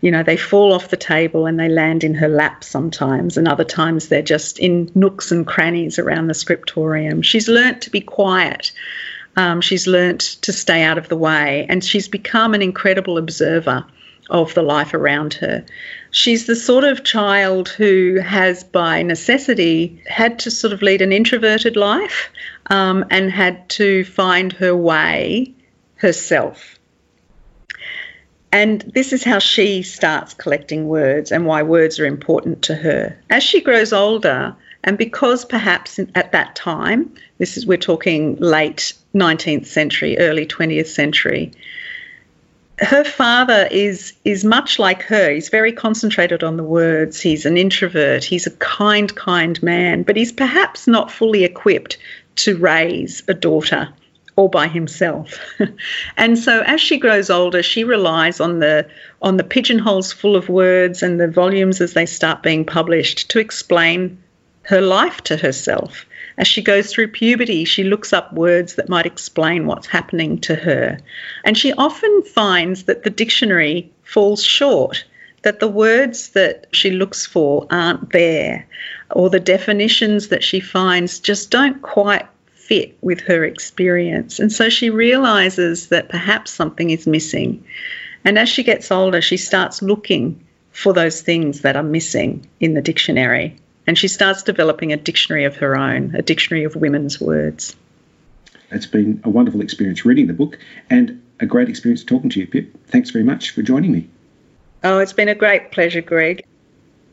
You 0.00 0.12
know, 0.12 0.22
they 0.22 0.36
fall 0.36 0.72
off 0.72 0.90
the 0.90 0.96
table 0.96 1.46
and 1.46 1.58
they 1.58 1.68
land 1.68 2.04
in 2.04 2.14
her 2.14 2.28
lap 2.28 2.62
sometimes, 2.62 3.36
and 3.36 3.48
other 3.48 3.64
times 3.64 4.08
they're 4.08 4.22
just 4.22 4.60
in 4.60 4.92
nooks 4.94 5.32
and 5.32 5.44
crannies 5.44 5.98
around 5.98 6.28
the 6.28 6.34
scriptorium. 6.34 7.20
She's 7.20 7.48
learnt 7.48 7.82
to 7.82 7.90
be 7.90 8.00
quiet. 8.00 8.70
Um, 9.36 9.60
she's 9.60 9.88
learnt 9.88 10.20
to 10.42 10.52
stay 10.52 10.82
out 10.82 10.98
of 10.98 11.08
the 11.08 11.16
way, 11.16 11.66
and 11.68 11.82
she's 11.82 12.06
become 12.06 12.54
an 12.54 12.62
incredible 12.62 13.18
observer 13.18 13.84
of 14.30 14.54
the 14.54 14.62
life 14.62 14.94
around 14.94 15.34
her. 15.34 15.64
She's 16.14 16.46
the 16.46 16.54
sort 16.54 16.84
of 16.84 17.02
child 17.02 17.68
who 17.68 18.20
has, 18.20 18.62
by 18.62 19.02
necessity, 19.02 20.00
had 20.06 20.38
to 20.38 20.50
sort 20.52 20.72
of 20.72 20.80
lead 20.80 21.02
an 21.02 21.12
introverted 21.12 21.74
life 21.74 22.30
um, 22.70 23.04
and 23.10 23.32
had 23.32 23.68
to 23.70 24.04
find 24.04 24.52
her 24.52 24.76
way 24.76 25.52
herself. 25.96 26.78
And 28.52 28.82
this 28.94 29.12
is 29.12 29.24
how 29.24 29.40
she 29.40 29.82
starts 29.82 30.34
collecting 30.34 30.86
words 30.86 31.32
and 31.32 31.46
why 31.46 31.64
words 31.64 31.98
are 31.98 32.06
important 32.06 32.62
to 32.62 32.76
her. 32.76 33.18
As 33.28 33.42
she 33.42 33.60
grows 33.60 33.92
older, 33.92 34.54
and 34.84 34.96
because 34.96 35.44
perhaps 35.44 35.98
at 36.14 36.30
that 36.30 36.54
time, 36.54 37.12
this 37.38 37.56
is 37.56 37.66
we're 37.66 37.76
talking 37.76 38.36
late 38.36 38.92
19th 39.16 39.66
century, 39.66 40.16
early 40.18 40.46
20th 40.46 40.86
century, 40.86 41.50
her 42.78 43.04
father 43.04 43.68
is 43.70 44.14
is 44.24 44.44
much 44.44 44.78
like 44.78 45.02
her. 45.02 45.30
He's 45.30 45.48
very 45.48 45.72
concentrated 45.72 46.42
on 46.42 46.56
the 46.56 46.64
words. 46.64 47.20
He's 47.20 47.46
an 47.46 47.56
introvert. 47.56 48.24
He's 48.24 48.46
a 48.46 48.50
kind, 48.52 49.14
kind 49.14 49.62
man, 49.62 50.02
but 50.02 50.16
he's 50.16 50.32
perhaps 50.32 50.86
not 50.86 51.10
fully 51.10 51.44
equipped 51.44 51.98
to 52.36 52.56
raise 52.56 53.22
a 53.28 53.34
daughter 53.34 53.88
all 54.36 54.48
by 54.48 54.66
himself. 54.66 55.38
and 56.16 56.36
so 56.36 56.62
as 56.62 56.80
she 56.80 56.98
grows 56.98 57.30
older, 57.30 57.62
she 57.62 57.84
relies 57.84 58.40
on 58.40 58.58
the 58.58 58.88
on 59.22 59.36
the 59.36 59.44
pigeonholes 59.44 60.12
full 60.12 60.34
of 60.34 60.48
words 60.48 61.02
and 61.02 61.20
the 61.20 61.28
volumes 61.28 61.80
as 61.80 61.94
they 61.94 62.06
start 62.06 62.42
being 62.42 62.64
published 62.64 63.30
to 63.30 63.38
explain 63.38 64.18
her 64.62 64.80
life 64.80 65.20
to 65.22 65.36
herself. 65.36 66.06
As 66.36 66.48
she 66.48 66.62
goes 66.62 66.90
through 66.90 67.08
puberty, 67.08 67.64
she 67.64 67.84
looks 67.84 68.12
up 68.12 68.32
words 68.32 68.74
that 68.74 68.88
might 68.88 69.06
explain 69.06 69.66
what's 69.66 69.86
happening 69.86 70.38
to 70.40 70.54
her. 70.56 70.98
And 71.44 71.56
she 71.56 71.72
often 71.74 72.22
finds 72.22 72.84
that 72.84 73.04
the 73.04 73.10
dictionary 73.10 73.92
falls 74.02 74.42
short, 74.42 75.04
that 75.42 75.60
the 75.60 75.68
words 75.68 76.30
that 76.30 76.66
she 76.72 76.90
looks 76.90 77.24
for 77.24 77.66
aren't 77.70 78.10
there, 78.10 78.66
or 79.10 79.30
the 79.30 79.40
definitions 79.40 80.28
that 80.28 80.42
she 80.42 80.58
finds 80.58 81.20
just 81.20 81.50
don't 81.50 81.80
quite 81.82 82.26
fit 82.46 82.96
with 83.00 83.20
her 83.20 83.44
experience. 83.44 84.40
And 84.40 84.50
so 84.50 84.68
she 84.68 84.90
realizes 84.90 85.88
that 85.88 86.08
perhaps 86.08 86.50
something 86.50 86.90
is 86.90 87.06
missing. 87.06 87.62
And 88.24 88.38
as 88.38 88.48
she 88.48 88.64
gets 88.64 88.90
older, 88.90 89.20
she 89.20 89.36
starts 89.36 89.82
looking 89.82 90.44
for 90.72 90.92
those 90.92 91.20
things 91.20 91.60
that 91.60 91.76
are 91.76 91.82
missing 91.82 92.44
in 92.58 92.74
the 92.74 92.82
dictionary 92.82 93.56
and 93.86 93.98
she 93.98 94.08
starts 94.08 94.42
developing 94.42 94.92
a 94.92 94.96
dictionary 94.96 95.44
of 95.44 95.56
her 95.56 95.76
own, 95.76 96.14
a 96.14 96.22
dictionary 96.22 96.64
of 96.64 96.76
women's 96.76 97.20
words. 97.20 97.76
It's 98.70 98.86
been 98.86 99.20
a 99.24 99.30
wonderful 99.30 99.60
experience 99.60 100.04
reading 100.04 100.26
the 100.26 100.32
book 100.32 100.58
and 100.90 101.22
a 101.40 101.46
great 101.46 101.68
experience 101.68 102.04
talking 102.04 102.30
to 102.30 102.40
you, 102.40 102.46
Pip. 102.46 102.86
Thanks 102.86 103.10
very 103.10 103.24
much 103.24 103.50
for 103.50 103.62
joining 103.62 103.92
me. 103.92 104.08
Oh, 104.82 104.98
it's 104.98 105.12
been 105.12 105.28
a 105.28 105.34
great 105.34 105.70
pleasure, 105.72 106.02
Greg. 106.02 106.44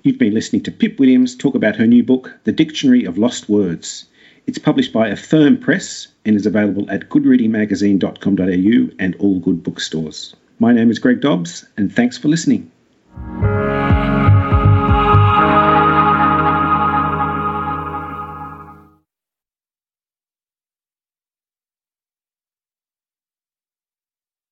You've 0.04 0.18
been 0.18 0.34
listening 0.34 0.64
to 0.64 0.72
Pip 0.72 1.00
Williams 1.00 1.36
talk 1.36 1.56
about 1.56 1.76
her 1.76 1.86
new 1.86 2.04
book, 2.04 2.34
The 2.44 2.52
Dictionary 2.52 3.06
of 3.06 3.18
Lost 3.18 3.48
Words. 3.48 4.06
It's 4.48 4.58
published 4.58 4.92
by 4.92 5.10
Affirm 5.10 5.58
Press 5.58 6.08
and 6.26 6.36
is 6.36 6.48
available 6.48 6.90
at 6.90 7.10
goodreadingmagazine.com.au 7.10 8.96
and 8.98 9.16
all 9.18 9.40
good 9.40 9.64
bookstores. 9.64 10.36
My 10.58 10.74
name 10.74 10.90
is 10.90 11.00
Greg 11.00 11.22
Dobbs, 11.22 11.66
and 11.78 11.94
thanks 11.94 12.18
for 12.18 12.28
listening. 12.28 12.72